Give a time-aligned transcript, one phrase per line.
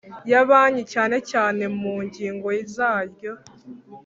[0.29, 3.33] Y amabanki cyane cyane mu ngingo zaryo